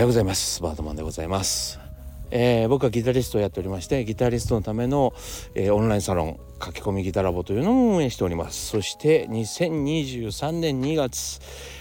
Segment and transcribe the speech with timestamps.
[0.00, 0.62] ようございます。
[0.62, 1.78] バードマンでございます、
[2.30, 5.12] えー僕はギタリストをやっておりましてギタリストのための、
[5.54, 8.68] えーオンラインサロン書き込みギタラボというのを運営しております。
[8.68, 11.40] そして2023年2月、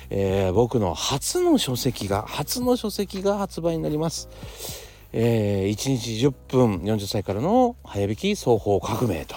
[0.10, 4.28] えー僕の初の書籍が初の書籍が発売になります。
[5.14, 9.36] え、1日10分40歳からの早弾き双方革命と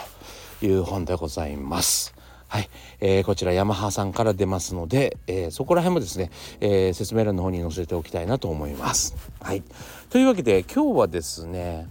[0.67, 2.14] いう本でございます。
[2.53, 2.69] はい、
[3.00, 6.30] えーこちらヤマハさんから出ますので、えーそこら辺もですね、
[6.61, 9.16] えー説明欄の方に載せておきたいなと思います。
[9.41, 9.62] はい、
[10.11, 11.88] というわけで今日はですね、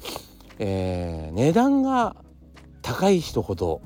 [0.60, 2.16] えー値段が
[2.84, 3.82] 高い人ほど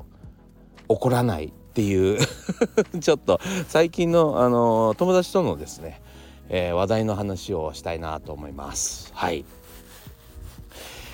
[0.89, 2.19] 怒らないっていう
[2.99, 3.39] ちょっと
[3.69, 6.01] 最近の、あの友達とのですね、
[6.49, 9.13] えー話題の話をしたいなと思います。
[9.13, 9.45] はい。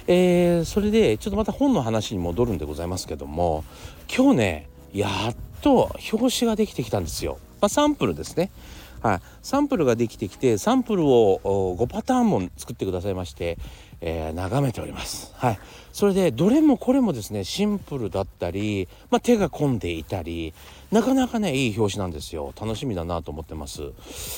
[0.08, 3.64] えーそれでちょっとまた本の話に戻るんでございますけども
[4.14, 7.38] 今日ねやっと表紙ができてきたんですよ。
[7.62, 8.52] まあ、サンプルですね。
[9.02, 13.58] はい、サンプルができてきてサンプルを5パターンも作ってくださいまして、
[14.02, 15.32] えー眺めております。
[15.36, 15.60] はい、
[15.92, 20.54] それでどれもこれもですねシンプルだったり、まあ、手が込んでいたり
[20.92, 23.92] なかなかねいい表紙なんですよ楽しみだなと思ってます。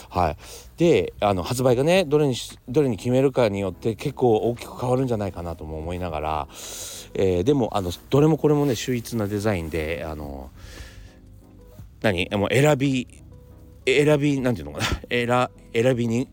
[0.09, 0.37] はい、
[0.77, 2.35] であの発売がねどれに
[2.67, 6.47] どれに決めるかによって結構大きく変わるんじゃないかなとも思いながら、
[7.13, 10.51] えーでもあのどれもこれもね秀逸なデザインであの
[12.01, 12.27] 何？
[12.33, 13.22] もう選び
[13.85, 14.85] 選びなんていうのかな。
[15.09, 16.27] 選選びに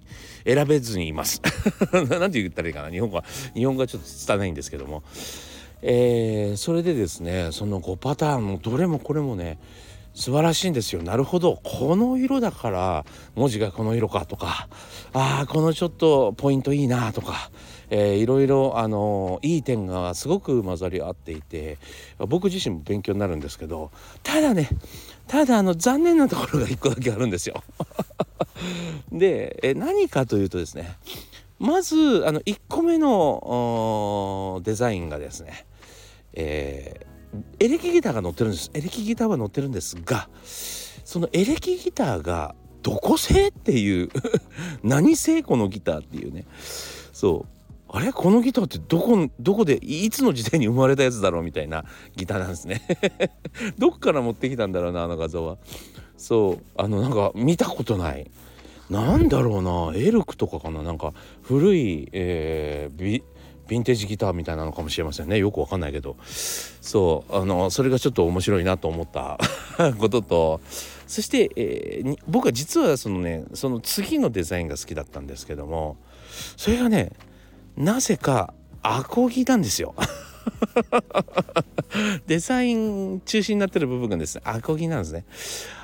[0.44, 1.42] 選べずにいます。
[1.92, 2.90] なんて言ったらいいかな。
[2.90, 5.02] 日本語は日本語はちょっと拙いんですけども、
[5.82, 9.58] えーそれでですねその5パターンもどれもこれもね
[10.14, 11.02] 素晴らしいんですよ。
[11.02, 11.60] なるほど。
[11.62, 14.68] この色だから文字がこの色かとか
[15.12, 17.50] あーこのちょっとポイントいいなとか、
[17.91, 21.78] えーいろいろあのいい点がすごく混ざり合っていて
[22.19, 23.91] 僕自身も勉強になるんですけど
[24.22, 24.69] ただね
[25.27, 27.62] ただあの残念なところが1個だけあるんですよ。
[29.12, 30.96] でえ何かというとですね
[31.58, 35.67] まずあの1個目のデザインがですね、
[36.33, 37.11] えー
[37.61, 38.70] エレキギターが載ってるんです。
[38.74, 40.28] エレキギターは載ってるんですが
[41.05, 44.08] そのエレキギターがどこ製っていう
[44.83, 46.45] 何製このギターっていうね。
[47.12, 47.59] そう。
[47.92, 48.12] あれ？
[48.12, 51.84] このギターってどこどこでいつの時代に生まれたやつだろうみたいな
[52.17, 52.83] ギターなんですね。
[53.78, 55.58] どっから持ってきたんだろうなあの画像は。
[56.17, 56.62] そう。
[56.77, 58.30] あのなんか見たことない。
[58.89, 60.83] なんだろうなエルクとかかな？
[60.83, 61.12] なんか
[61.42, 63.23] 古い、えービ
[63.68, 65.39] ヴィンテージギターみたいなのかもしれませんね。
[65.39, 66.17] よくわかんないけど。
[66.24, 67.36] そう。
[67.36, 69.39] あのそれがちょっと面白いなと思った
[69.98, 70.61] ことと。
[71.07, 75.96] そして、えー僕は実はそのねその次のデザインが好きだったんですけども
[76.57, 77.12] それがね
[77.77, 79.95] なぜかアコギなんですよ。
[82.27, 85.25] デザイン中心になってる部分がですねアコギなんですね。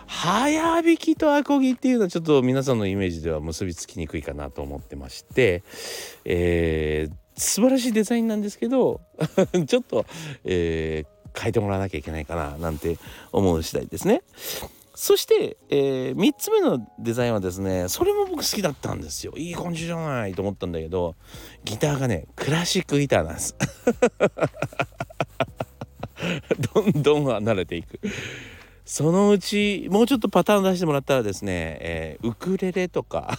[0.07, 5.63] 早弾きとアコギっていうのはちょっと皆さんのイメージでは結びつきにくいかなと思ってまして、
[6.25, 9.03] えー素晴らしいデザインなんですけど
[9.67, 10.07] ちょっと、
[10.45, 12.97] えー変えてもらわなきゃいけないかななんて
[13.31, 14.23] 思う次第ですね。
[14.99, 19.35] そして、え3つ目のデザインはですねそれも僕好きだったんですよ。
[19.37, 21.17] いい感じじゃないと思ったんだけど
[21.65, 23.55] ギターがねクラシックギターなんです。
[26.73, 28.01] どんどん離れていく。
[28.87, 33.39] そのうちもうちょっとパターン出してもらったらですね、えーウクレレとか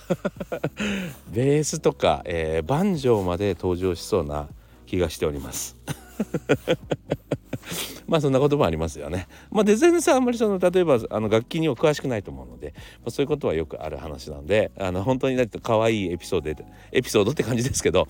[1.33, 4.47] ベースとか、えーバンジョーまで登場しそうな
[4.85, 5.75] 気がしております。
[8.07, 9.27] まあそんなこともありますよね。
[9.51, 18.07] まあデザイナーさんあんまりその例えばあの楽器には詳しくないと思うので、まあ、そういうことはよくある話なんであの本当にだって可愛いエピソードでエピソードって感じですけど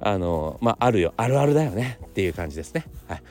[0.00, 2.84] あのまああるよあるあるだよねっていう感じですね。
[3.08, 3.22] はい、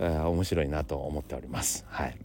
[0.00, 1.84] あー面白いなと思っております。
[1.88, 2.16] はい。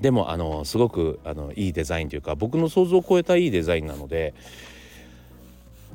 [0.00, 4.34] でもあのすごくあのいいデザインというか僕の想像を超えたいいデザインなので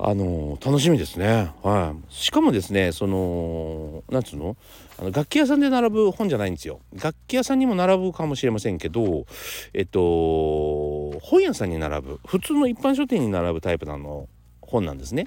[0.01, 1.51] あの楽しみですね。
[1.61, 2.13] はい。
[2.13, 4.55] しかもですね、そのなんつうの、
[4.97, 6.79] あの楽器屋さんで並ぶ本じゃないんですよ。
[6.93, 9.25] 楽器屋さんにも並ぶかもしれませんけど、
[9.73, 14.29] えっと本屋さんに並ぶ普通の一般書店に並ぶタイプなの
[14.61, 15.25] 本なんですね。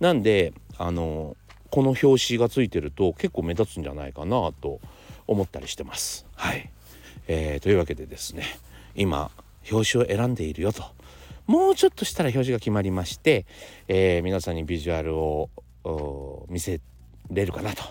[0.00, 1.36] なんであの
[1.70, 4.80] この表紙がついてると結構目立つんじゃないかなと
[5.26, 6.24] 思ったりしてます。
[6.34, 6.70] はい。
[7.28, 8.44] えーというわけでですね、
[8.94, 9.30] 今
[9.70, 10.95] 表紙を選んでいるよと。
[11.46, 13.46] もうちょっとしたら表紙が決まりまして、
[13.88, 15.50] えー皆さんにビジュアルを
[16.48, 16.80] 見せ
[17.30, 17.82] れるかなと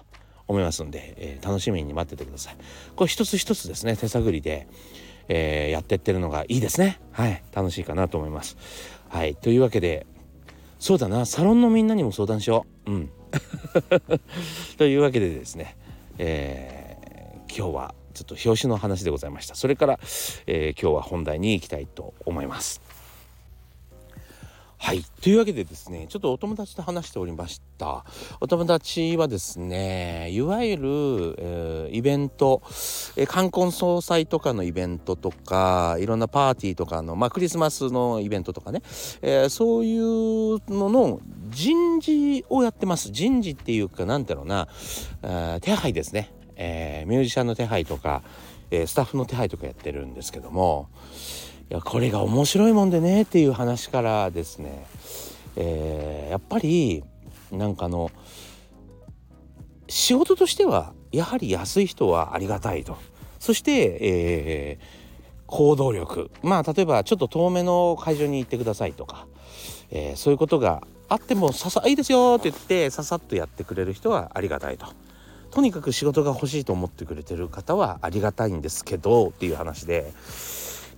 [0.48, 2.58] 思いますので、えー楽しみに待っててください。
[2.96, 4.68] これ一つ一つですね手探りで、
[5.30, 7.00] えーやってってるのがいいですね。
[7.12, 8.58] はい楽しいかなと思います。
[9.10, 10.06] はいというわけで
[10.80, 12.92] そうだなサロンのみんなにも相談しよう。
[12.92, 13.10] うん。
[14.78, 15.78] というわけでですね、
[16.18, 16.96] えー
[17.58, 19.56] 今日はちょっと表紙の話でございました。
[19.56, 20.00] それから、
[20.46, 22.82] えー今日は本題に行きたいと思います。
[24.86, 25.04] はい。
[25.20, 28.06] というわけでですねちょっとお友達と話しておりました。
[28.40, 30.84] お友達はですねいわゆる、
[31.40, 32.62] えー、イベント、
[33.16, 38.84] えー、冠婚葬祭とかのイベントとかいろんなパーティーとかの、まあ、クリスマスのイベントとかね、
[39.24, 43.10] えー、そういうのの人事をやってます。
[43.10, 44.68] 人事っていうかなんていうのな、
[45.24, 48.22] えー、手配ですね、え、ミュージシャンの手配とか、
[48.70, 50.90] え、スタッフの手配とかやってるんですけども。
[51.70, 54.86] いやこれが面白いもんでねっていう話からですね、
[55.56, 57.04] えー、やっぱり
[57.52, 58.12] なんかの
[59.88, 62.98] 仕事としてはやはり安い人はありがたいと。
[63.40, 66.30] そして、えー、行動力。
[66.44, 69.28] まあ例えばちょっと遠めの会場に行ってくださいとか、
[69.90, 74.88] えー、そういうことがあってもささいいですよって言ってささっとやってくれる人はありがたいと。
[75.50, 80.14] とにかく仕事が欲しいと思ってくれてる方はありがたいんですけどっていう話で。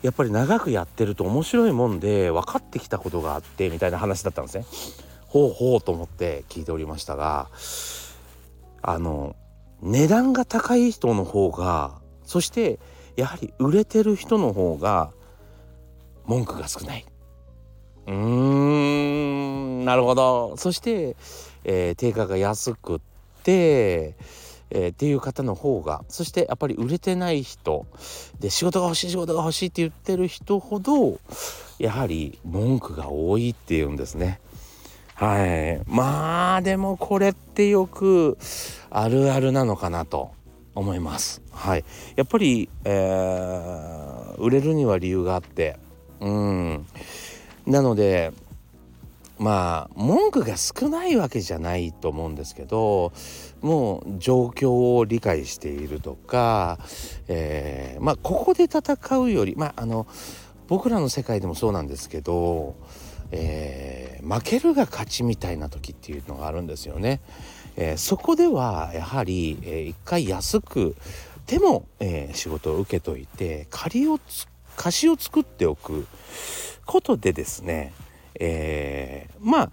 [0.01, 4.65] やっぱり長くやってると面白いもんで分かってきたことがあってみたいな話だったんですね。
[5.27, 7.49] ほうほうと思って聞いておりましたが
[8.81, 9.35] あの
[9.81, 12.79] 値段が高い人の方がそして
[13.15, 15.11] やはり売れてる人の方が
[16.25, 17.05] 文句が少ない。
[18.07, 21.15] うーんなるほどそして、
[21.65, 23.00] えー、定価が安くっ
[23.43, 24.15] て
[24.69, 27.85] えー、っていう方の方がそしてやっぱり売れてない人
[28.39, 31.19] で仕事が欲しい仕事が欲しいって言ってる人ほど
[31.79, 34.39] やはり文句が多いっていうんですね。
[35.13, 38.37] はいまあでもこれってよく
[38.91, 40.31] あるあるなのかなと
[40.75, 41.41] 思います。
[41.51, 41.83] はい、
[42.15, 45.79] やっぱり、えー、売れるには理由があって
[46.19, 46.85] うん
[47.65, 48.31] なので
[49.39, 53.12] まあ文句が少ないわけじゃないと思うんですけど
[53.62, 56.80] もう状況を理解しているとか、
[57.28, 60.07] えー、まあここで戦うよりまああの
[60.68, 62.75] 僕らの世界でもそうなんですけど、
[63.31, 67.22] えー、負けるが勝ちみたいな時っていうのがあるんですよね。
[67.78, 70.95] えー、そこではやはり、えー、一回安く
[71.45, 74.19] でも、えー、仕事を受けといて借りを
[74.75, 76.06] 貸しを作っておく
[76.86, 77.94] ことでですね
[78.39, 79.72] えー、まあ、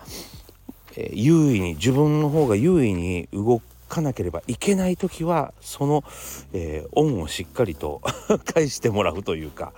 [0.96, 6.04] えー、優位に自分の方が優位に動かなければいけない時はその、
[6.52, 8.00] えー、恩をしっかりと
[8.54, 9.72] 返してもらうというか。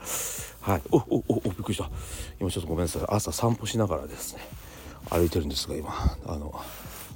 [0.61, 0.83] はい。
[0.91, 1.89] おおおびっくりした。
[2.41, 3.03] 今ちょっとごめんなさい。
[3.09, 4.41] 朝散歩しながらですね
[5.11, 6.61] 歩いてるんですが今あの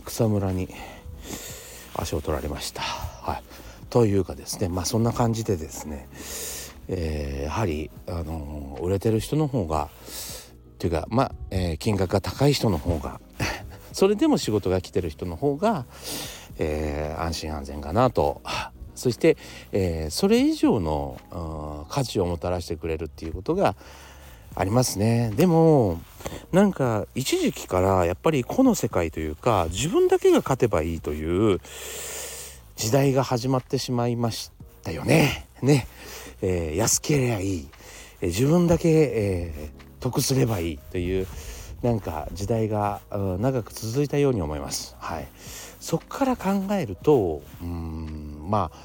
[0.05, 0.69] 草むらに
[1.97, 2.83] 足を取られました。
[2.83, 3.43] はい、
[3.91, 6.09] というかですねまあそんな感じでですね、
[6.87, 9.91] えー、やはり、あの売れてる人の方が
[10.75, 13.20] っていうかまあ、えー、金額が高い人の方が
[13.93, 15.85] それでも仕事が来てる人の方が、
[16.58, 18.41] えー、安心安全かなと。
[18.94, 19.38] そして、
[19.73, 23.75] えー、それ以上の価値をもたらしてくれるっていうことが
[24.55, 25.32] ありますね。
[25.37, 26.00] でも
[26.52, 31.61] なんか一時期からやっぱりこの世界というか自分だけが勝てばいいという
[32.76, 34.50] 時代が始まってしまいまし
[34.82, 35.47] たよね。
[35.62, 35.87] ね、
[36.43, 37.69] えー、安ければいい、
[38.23, 41.26] 自分だけ、えー、得すればいいという
[41.82, 44.97] なんか時代が長く続いたように思います。
[44.99, 45.29] はい、
[45.81, 48.79] そこから考えるとうんまあ、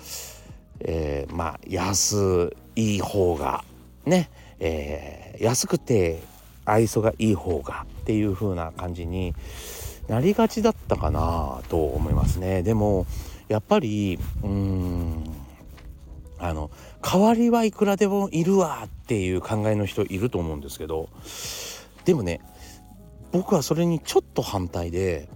[0.79, 3.63] えー、まあ安い方が
[4.05, 4.29] ね、
[4.59, 6.21] えー、安くて
[6.65, 9.33] 愛想がいい方がっていう風な感じに
[10.07, 12.63] なりがちだったかなと思いますね。
[12.63, 13.05] でも
[13.47, 15.34] やっぱりうん
[16.37, 16.69] あの
[17.01, 21.09] 代わりはいくらでもいるわっていう考えの人いると思うんですけど
[22.03, 22.41] でもね
[23.31, 25.29] 僕はそれにちょっと反対で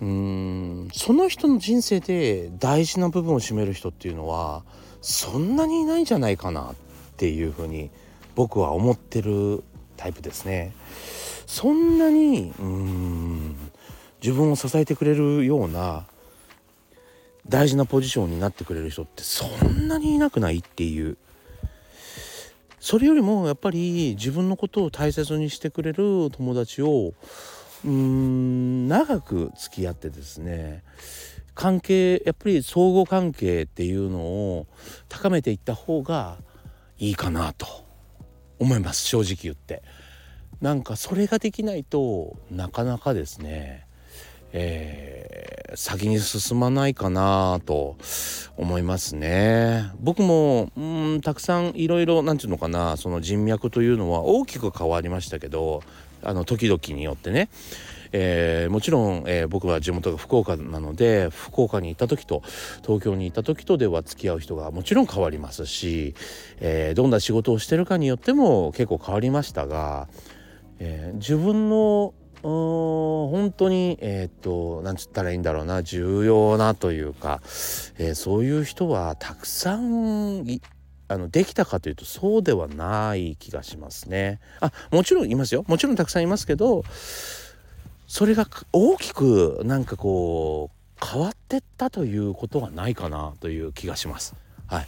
[0.00, 4.64] うーんその人の人生で大事な部分を占める人っていうのは
[5.00, 6.74] そんなにいないんじゃないかなっ
[7.16, 7.90] ていうふうに
[8.34, 9.62] 僕は思ってる
[9.96, 10.72] タイプですね。
[11.46, 13.56] そんなにうん
[14.22, 16.04] 自分を支えてくれるような
[17.48, 21.16] 大事なポジションになってくれる人ってそんなにいなくないっていう。
[22.80, 27.12] それよりもやっぱり自分のことを大切にしてくれる友達を
[27.84, 30.84] うーん長く付き合ってですね
[31.56, 34.66] 関係やっぱり相互関係っていうのを
[35.08, 36.38] 高めていった方が
[36.98, 37.66] いいかなと
[38.60, 39.82] 思います正直言って。
[40.60, 43.86] なんかそれができないとなかなかですね
[44.52, 47.96] えー、先に進まないかなと
[48.56, 49.90] 思いますね。
[50.00, 50.80] 僕もう
[51.16, 55.82] んたくさんいろいろ何て言うのかなその人脈というのは大きく変わりましたけど
[56.22, 57.48] あの時々によってね、
[58.12, 62.42] えー、もちろん、えー、僕は地元が福岡なので福岡に行った時と
[62.82, 66.14] 東京に行った時とでは付き合う人がもちろん変わりますし、
[66.60, 70.08] えー、どんな仕事をしてるかによっても結構変わりましたが
[70.80, 77.40] え、自分の本当にえっ、と何つったらいいんだろうな重要なというか、
[77.98, 80.44] えー、そういう人はたくさん
[81.08, 84.40] あのできたかというとそうではない気がしますね。
[84.60, 86.84] あもちろんいますよもちろんたくさんいますけど
[88.06, 94.34] それが大きくなんかこう変わってったということはないかなという気がします。
[94.66, 94.86] はい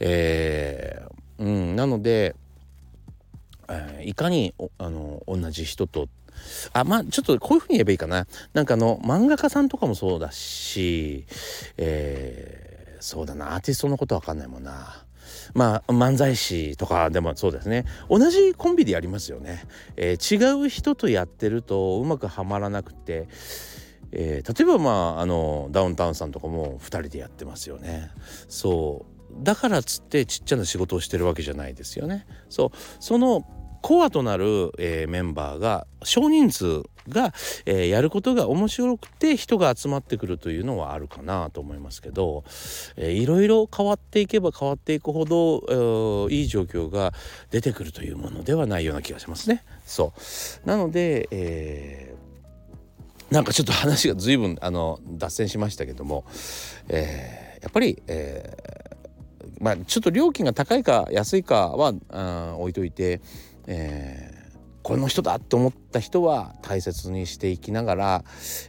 [0.00, 2.34] えー、うん、なので、
[3.68, 6.08] えー、いかにあの同じ人と
[6.72, 8.26] あまあちょっとこういうふうに言えばいいかな。
[8.52, 11.26] なんかあの漫画家さんとかもそうだし、
[11.76, 13.54] えー、そうだな。
[13.54, 15.04] アーティストのことわかんないもんな。
[15.54, 17.84] まあ漫才師とかでもそうですね。
[18.08, 19.64] 同じコンビでやりますよね、
[19.96, 23.28] えー、違う人とやってるとうまくはまらなくて、
[24.12, 28.10] えー、例えばまああのダウンタウンさんとかも2人でやってますよね。
[28.48, 29.20] そう。
[29.42, 32.26] だからつってちっちゃな仕事をしてるわけじゃないですよね。
[32.48, 32.76] そう。
[32.98, 33.46] その
[33.82, 37.32] コアとなる、えー、メンバーが少人数が、
[37.66, 42.44] えー、やることが面白くて人が集まってくるというのはあるかなと思いますけど、
[42.96, 47.12] えー、いろいろ変わっていけば変わっていくほど、えー、いい状況が
[47.50, 49.64] 出てくるというものではないような気がしますね。
[49.84, 50.12] そ
[50.64, 56.24] うなので、えー、なんかちょっと話が随分あの脱線しましたけども、
[56.88, 63.20] えー、やっぱり、えー、まあちょっと料金が高いか安いかはあ置いといて
[63.66, 68.24] えー、この人だと思った人は大切にしていきながら、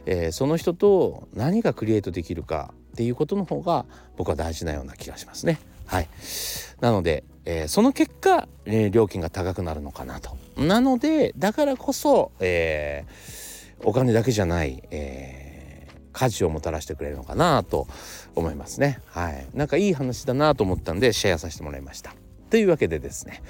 [0.06, 5.58] えー、その人と何がクリエイトできるかっていうことの方が僕は大事なような気がしますね。
[5.86, 6.08] はい、
[6.80, 10.36] なので、えー、その結果、えー、料金が高くなるのかなと。
[10.56, 17.88] なのでだからこそ、えー、お金だけじゃない、えー、価値をもたらしてくれるのかなと
[18.34, 19.00] 思いますね。
[19.06, 22.14] はい、なんかいい話だなと思ったんでシェアさせてもらいました。
[22.52, 23.42] というわけでですね、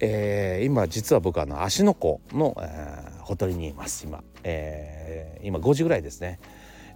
[0.00, 4.04] えー、今実は僕あの芦ノ湖の、えー、ほとりにいます。
[4.04, 6.40] 今、えー、今5時ぐらいですね、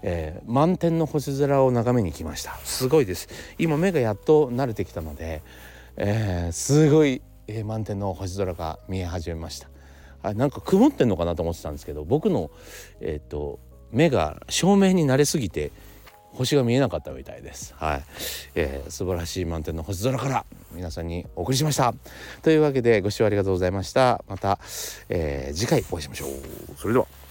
[0.02, 2.56] えー、満天の星空を眺めに来ました。
[2.64, 3.28] すごいです。
[3.58, 5.40] 今目がやっと慣れてきたので、
[5.96, 9.68] えー、すごい、えー、満天の星空が見え始めました。
[10.24, 12.50] あなんか曇ってんのかなと思ってたんですけど僕の
[13.00, 13.60] えっ、と
[13.92, 15.70] 目が照明に慣れすぎて
[16.32, 17.74] 星が見えなかったみたいです。
[17.76, 18.04] はい、
[18.54, 21.94] えー、素晴らしい満天の星空から皆さんにお送りしました。
[22.42, 24.24] というわけでご視聴ありがとうございました。
[24.28, 24.58] また、
[25.08, 26.30] えー、次回お会いしましょう。
[26.76, 27.21] それでは。